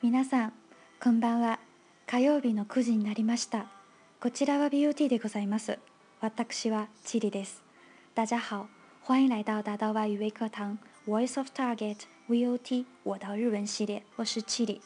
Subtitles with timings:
[0.00, 0.52] 皆さん
[1.02, 1.58] こんばんは
[2.06, 3.66] 火曜日の9時になりました
[4.20, 5.76] こちらは BOT でございます
[6.20, 7.64] 私はチリです
[8.14, 8.68] 大家好
[9.02, 11.96] 欢迎来到达到外语微课堂 Voice of Target
[12.30, 14.80] VOT 我到日文系列我是チリ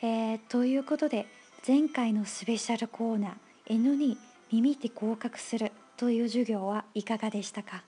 [0.00, 1.26] えー、ということで
[1.66, 4.16] 前回のスペシャルコーナー N2
[4.52, 7.82] 耳で合格するという授業はいかがでしたか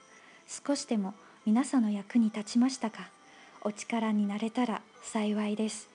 [0.47, 1.15] 少しでも
[1.47, 3.09] 皆さんの役に立ちましたか
[3.63, 5.89] お力になれたら幸いです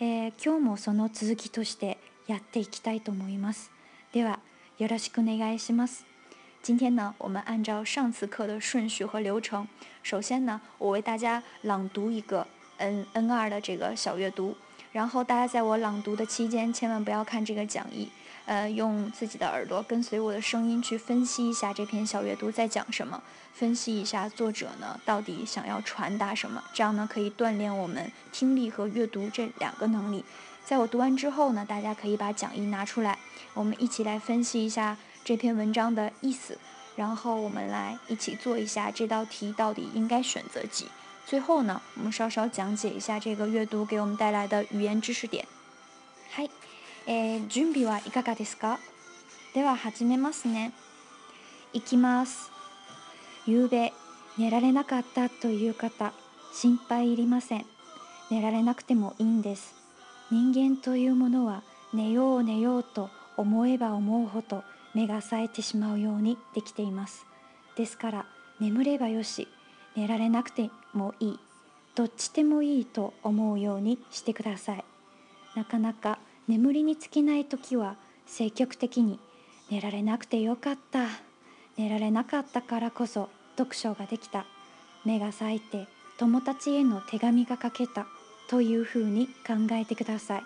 [0.00, 3.70] えー今日もその続きとしてやっていきたいと思います
[4.12, 4.38] では
[4.78, 6.04] よろしくお願いします
[6.62, 9.66] 今天呢，我们按照上次课的顺序和流程，
[10.02, 12.46] 首先呢，我为大家朗读一个
[12.78, 14.56] N N 二的这个小阅读，
[14.92, 18.08] 然后大家在我朗读的期间，千万不要看这个讲义，
[18.45, 26.61] 呃，用自己的耳朵跟随我的声音去分析一下这篇小阅读在讲什么，分析一下作者呢到底想要传达什么。
[26.73, 30.25] 这样呢可以锻炼我们听力和阅读这两个能力。
[30.65, 33.17] 在我读完之后呢，大家可以把讲义拿出来，
[33.53, 36.57] 我们一起来分析一下这篇文章的意思，
[36.97, 40.87] 然后我们来一起做一下这道题到底应该选择几。
[41.25, 45.47] 最后呢，我们稍稍讲解一下这个阅读给我们带来的语言知识点。
[47.07, 48.79] えー、準備はいかがですか
[49.53, 50.71] では始めますね。
[51.73, 52.49] いきます。
[53.45, 53.91] 昨べ
[54.37, 56.13] 寝られなかったという方、
[56.53, 57.65] 心配いりません。
[58.31, 59.75] 寝られなくてもいいんです。
[60.31, 61.61] 人間というものは
[61.93, 64.63] 寝よう寝ようと思えば思うほど
[64.95, 67.25] 目が冴えてしまうようにできています。
[67.75, 68.25] ですから
[68.59, 69.47] 眠ればよし、
[69.95, 71.39] 寝られなくてもいい、
[71.95, 74.85] どっちでもいいと思うようにしてください。
[75.55, 77.95] なかなか眠りにつきない時は
[78.27, 79.19] 積極的に
[79.71, 81.05] 寝られなくてよかった
[81.77, 84.45] 寝られなかったからこそ読書ができた
[85.05, 85.87] 目が覚いて
[86.17, 88.05] 友達への手紙が書けた
[88.49, 90.43] というふうに考えてください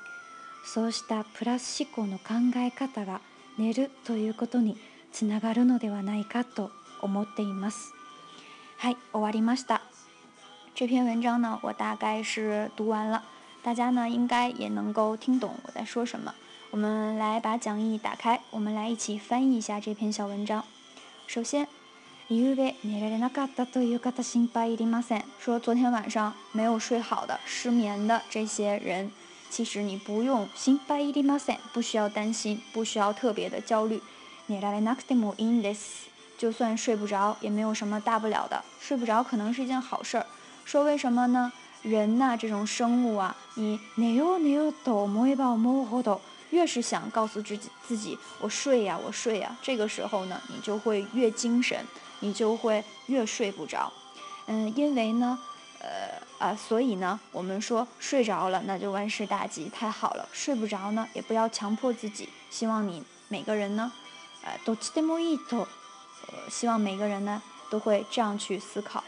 [0.66, 3.22] そうしたプラス思考の考え方が
[3.58, 4.78] 寝るということに
[5.12, 7.94] つながるのではないかと思っています
[8.78, 9.82] はい終わりました
[10.76, 16.35] 这篇文章呢我大概是读完了大家呢应该也能够听懂我在说什么。
[16.71, 20.65] 我们来把讲义打开，我们来一起翻译一下这篇小文章。
[21.27, 21.67] 首先，
[22.29, 25.23] 夕べ寝られなかったという方心配いりません。
[25.39, 29.11] 说昨天晚上没有睡好的、失眠的这些人，
[29.51, 34.01] 其实你不用心配いりません，不需要担心，不需要特别的焦虑。
[34.49, 36.09] 寝られなくてもいいんです。
[36.39, 38.65] 就算睡不着，也没有什么大不了的。
[38.81, 40.27] 睡不着可能是一件好事儿。
[40.65, 41.53] 说为什么呢？
[41.83, 46.21] 人呐、这种生物啊，你寝よう寝ようと思えば思うほど，
[46.51, 51.85] 越是想告诉自己自己我睡呀、我睡呀、这个时候呢，你就会越精神，
[52.21, 53.93] 你就会越睡不着。
[54.47, 55.39] 嗯，因为呢，
[55.81, 60.29] 呃啊，所以呢，我们说睡着了那就万事大吉，太好了。
[60.33, 62.29] 睡不着呢，也不要强迫自己。
[62.51, 63.91] 希望你每个人呢，
[64.45, 65.67] 呃，どっちでもいいと，
[66.29, 69.03] 呃，希望每个人呢都会这样去思考。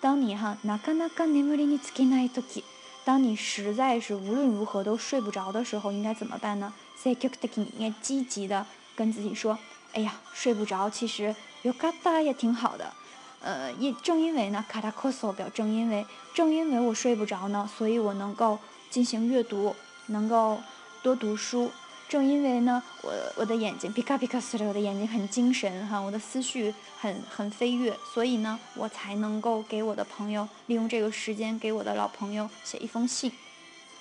[0.00, 2.62] 当你哈なかなか眠りにつけない時，
[3.04, 6.72] 当你实在是无论如何都睡不着的时候，应该怎么办呢？
[7.02, 12.92] 積極的に应该积极的跟自己说：“哎呀，睡不着，其实よかった也挺好的。”
[13.40, 18.58] 呃，因正因为呢，からこそ表正因为正因为我睡不着呢，所以我能够
[18.90, 19.74] 进行阅读，
[20.06, 20.60] 能够
[21.02, 21.70] 多读书。
[22.09, 33.31] 正因为呢，我我的眼睛皮卡皮卡似的，我的眼睛很精神哈，我的思绪很很飞跃，所以呢，我才能够给我的朋友利用这个时间给我的老朋友写一封信。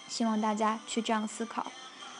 [0.08, 1.70] 希望大家去这样思考，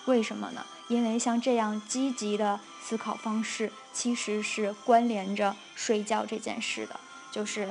[0.04, 0.62] 为什么呢？
[0.88, 7.00] 因为像这样积极的思考方式其实是关联着睡觉这件事的。
[7.32, 7.62] 就是，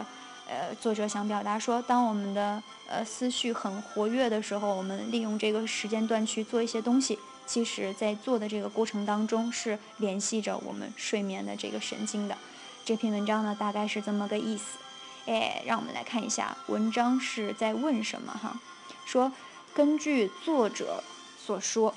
[0.47, 7.19] 呃，作者想表达说，当我们的呃思绪很活跃的时候，我们利用这个时间段去做一些东西。
[7.46, 12.36] 其实在做的这个过程当中是联系着我们睡眠的这个神经的。
[12.84, 14.78] 这篇文章呢，大概是这么个意思。
[15.26, 18.60] 哎，让我们来看一下文章是在问什么哈？
[19.04, 19.30] 说
[19.74, 21.02] 根据作者
[21.38, 21.94] 所说，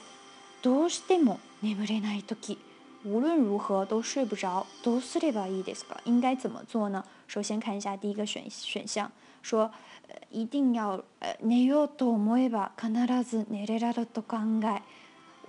[0.62, 2.58] どうしても眠れない時。
[3.04, 5.98] 无论如何都睡不着，どうすればいいですか？
[6.06, 7.04] 应该怎么做呢？
[7.28, 9.12] 首先看一下第一个选选项，
[9.44, 9.72] 说，
[10.08, 12.90] 呃，一定要呃寝ようと思えば必
[13.24, 14.82] ず寝れると考え。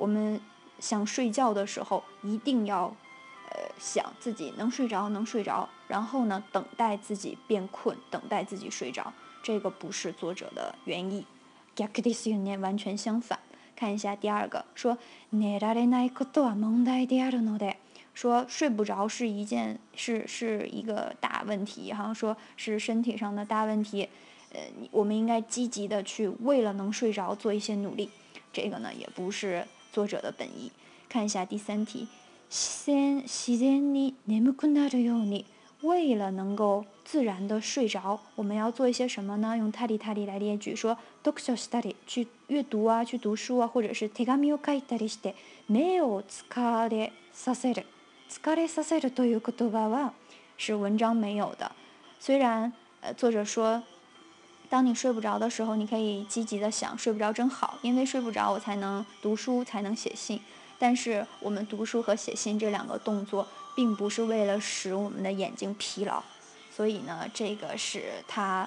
[0.01, 0.41] 我们
[0.79, 2.95] 想睡觉的时候，一定要，
[3.51, 9.13] 呃，想自己能睡着，能睡着，然后呢，等待自己变困，等待自己睡着。
[9.43, 11.25] 这个不是作者的原意，
[11.77, 13.39] 逆ですよね，完全相反。
[13.77, 14.99] 看一下第二个，说
[15.31, 17.77] 寝られないことは問題であるので，
[18.15, 24.09] 说睡不着是一件是是一个大问题，好像说是身体上的大问题，
[24.53, 24.61] 呃，
[24.91, 28.11] 我们应该积极的去为了能睡着做一些努力。
[28.51, 30.71] 这个呢也不是 作者的本意。
[31.09, 32.09] 看一下第三题，
[32.49, 35.45] 先自然に眠くなるように。
[35.83, 39.57] 为了能够自然的睡着，我们要做一些什么呢？
[39.57, 45.35] 用タリタリ来列举，说読書したり去阅读啊，去读书啊，或者是手紙を書いたりして
[45.69, 47.85] 目を疲れさせる。
[48.31, 50.15] 疲れさせるという言葉は
[50.57, 51.71] 是文章没有的。
[52.19, 52.73] 虽然
[53.03, 53.83] 呃作者说，
[54.71, 60.41] 当你睡不着的时候，你可以积极的想，睡不着真好，因为睡不着我才能读书，才能写信。
[60.79, 63.47] 但是我们读书和写信这两个动作。
[63.77, 66.23] 并不是为了使我们的眼睛疲劳，
[66.75, 68.67] 所以呢，这个是它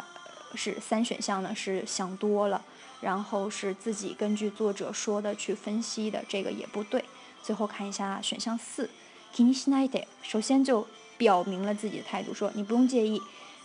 [0.53, 2.63] 是三选项呢是想多了，
[3.01, 7.03] 然后是自己根据作者说的去分析的，这个也不对。
[7.41, 8.87] 最后看一下选项四，
[9.33, 10.85] kinishinaide，首先就
[11.17, 13.19] 表明了自己的态度，说你不用介意，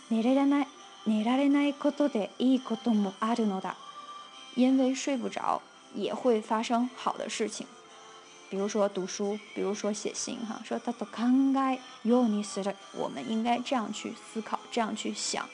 [0.09, 0.65] 寝られない
[1.05, 3.75] 寝られないことでいいこともあるのだ，
[4.55, 5.61] 因为睡不着
[5.93, 7.67] 也会发生好的事情。
[8.49, 15.47] 比如说读书，比如说写信，哈，说他都应该有你似的，我们应该这样去思考，这样去想。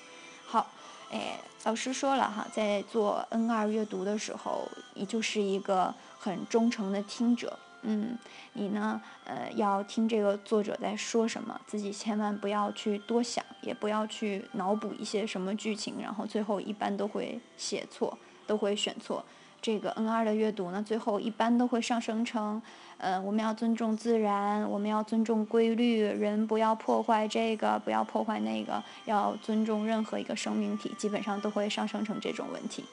[0.46, 0.68] 好，
[1.10, 8.19] 哎，老师说了哈，在做 N 二阅读的时候，你就是一个很忠诚的听者， 嗯，
[8.55, 9.01] 你呢？
[9.25, 19.25] 呃，要听这个作者在说什么，自己千万不要去多想，也不要去脑补一些什么剧情，然后最后一般都会写错，都会选错。
[19.63, 22.63] 这个 N 二的阅读呢，最后一般都会上升成，
[22.99, 32.85] 呃，我们要尊重自然，我们要尊重规律，人不要破坏这个，不要破坏那个，要尊重任何一个生命体，基本上都会上升成这种问题。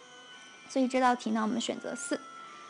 [0.67, 2.19] 所以这道题呢，我们选择四，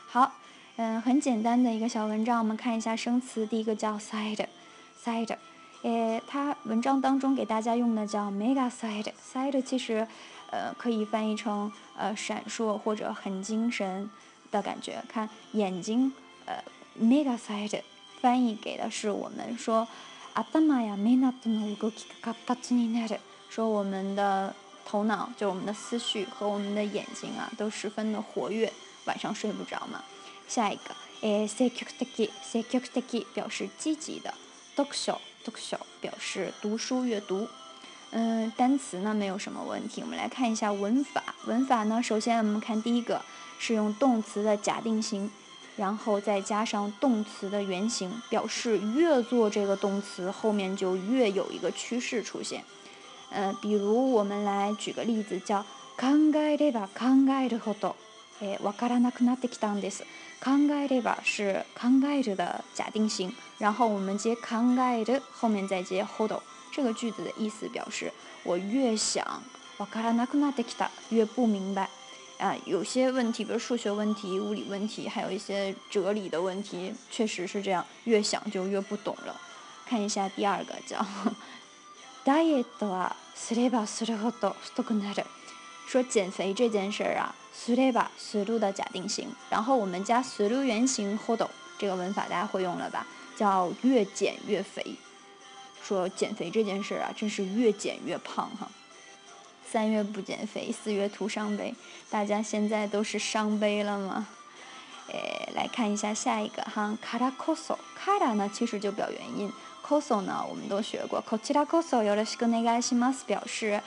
[0.08, 0.43] 好。
[0.77, 5.37] 嗯，很简单的一个小文章，我们看一下生词，第一个叫 side，side，
[5.83, 10.07] 诶，它文章当中给大家用的叫 mega side，side 其实，
[10.51, 14.09] 呃，可以翻译成呃闪烁或者很精神
[14.51, 16.13] 的感觉，看眼睛，
[16.47, 16.55] 呃。
[17.01, 17.81] mega side
[18.21, 19.87] 翻译给的是我们说，
[20.35, 24.53] 頭や目などの動きが活発になる，说我们的
[24.85, 28.69] 头脑就我们的思绪和我们的眼睛啊都十分的活跃，
[29.05, 30.03] 晚上睡不着嘛。
[30.53, 34.35] 下一个，诶，積極的，積極的表示积极的，
[34.77, 37.49] 読書，読書表示读书阅读。
[38.11, 41.23] 嗯，单词呢没有什么问题，我们来看一下文法。
[41.47, 43.23] 文法呢，首先我们看第一个
[43.59, 45.31] 是用动词的假定型。
[45.77, 52.65] 然后再加上动词的原形，表示越做这个动词后面就越有一个趋势出现。
[53.31, 55.65] 呃，比如我们来举个例子，叫
[55.97, 57.95] 考えれば考えるほど、
[58.43, 60.05] え、わからなくなってきたんです。
[60.41, 66.43] 考えれば是考える的假定型，然后我们接考える，后面再接ほど。
[66.73, 68.13] 这个句子的意思表示
[68.45, 69.25] 我越想
[69.79, 71.89] わからなくなってきた，越不明白。
[72.39, 79.35] 啊，有些问题，比如数学问题、物理问题，还有一些哲理的问题，确实是这样，越想就越不懂了。
[79.85, 81.05] 看一下第二个，叫
[82.25, 85.25] ダイエットはすればするほど太くなる。
[85.89, 93.07] 说减肥这件事儿啊， すればする的假定型，然后我们加する原形ほど，这个文法大家会用了吧？
[93.37, 94.97] 叫越减越肥。
[95.83, 98.69] 说减肥这件事儿啊，真是越减越胖哈。
[99.71, 101.75] 三月不减肥，四月徒伤悲。
[102.11, 104.27] 大家现在都是伤悲了吗？
[105.09, 109.51] 诶，来看一下下一个哈，卡拉 coso，卡拉呢其实就表原因，
[109.83, 113.81] coso 呢我们都学过，こちらこそよろしくお願いします表示，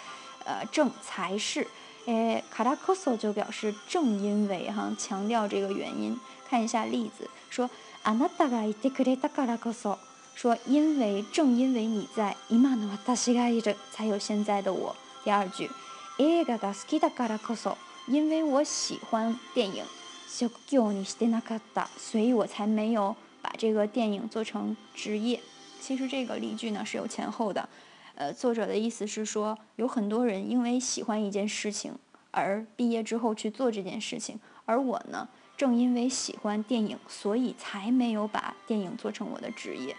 [0.45, 1.67] 呃正才是，
[2.05, 6.19] 诶，卡拉 coso 就表示正因为哈，强调这个原因。
[6.49, 7.69] 看一下例子，说
[8.03, 9.97] あなたがいてくれたからこそ，
[10.35, 14.95] 说因为正因为你在，今の私がいる，才有现在的我。
[15.23, 15.69] 第二句，
[16.17, 17.77] 映画が好きだからこそ，
[18.07, 19.85] 因为我喜欢电影，
[20.29, 25.39] 職業にしてなかった，所以我才没有把这个电影做成职业。
[25.79, 27.69] 其实这个例句呢是有前后的，
[28.16, 31.92] 呃，作者的意思是说，有很多人因为喜欢一件事情
[32.30, 39.94] 而毕业之后去做这件事情，而我呢，正因为喜欢电影，所以才没有把电影做成我的职业。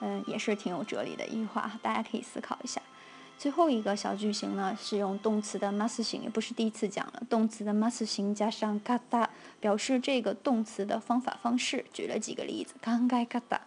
[0.00, 2.80] 嗯，也是挺有哲理的一句话，大家可以思考一下。
[3.36, 9.26] 最后一个小句型呢，是用动词的 m u s t 形，也不是第一次讲了，动词的 m u s t 形加上 kata，
[9.58, 11.84] 表示这个动词的方法方式。
[11.92, 13.58] 举了几个例子，考え kata，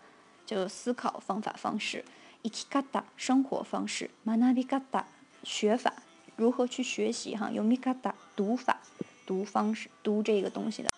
[0.46, 2.05] 就思考方法方式。
[2.50, 5.06] 生き方、生活方式、学び方、
[5.44, 5.92] 学法，
[6.38, 7.48] 如何去学习哈？
[7.50, 8.77] 読み方、读法、
[9.25, 10.89] 读方式、读这个东西的。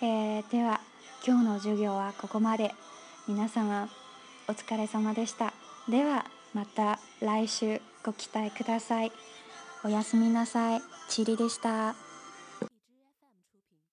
[0.00, 0.80] えー、では
[1.24, 2.74] 今日の授業はここまで。
[3.28, 3.88] 皆様
[4.48, 5.52] お疲れ様でした。
[5.88, 9.12] ではまた来週ご期待ください。
[9.84, 10.82] おやすみなさい。
[11.08, 11.94] ちりでした。